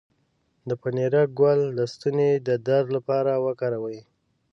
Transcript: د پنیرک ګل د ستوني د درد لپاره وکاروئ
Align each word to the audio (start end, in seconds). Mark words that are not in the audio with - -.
د 0.69 0.71
پنیرک 0.81 1.29
ګل 1.39 1.61
د 1.77 1.79
ستوني 1.93 2.31
د 2.47 2.49
درد 2.67 2.87
لپاره 2.95 3.31
وکاروئ 3.45 3.99